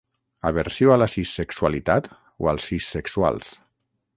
[0.49, 2.09] Aversió a la cissexualitat
[2.45, 3.53] o als cissexuals.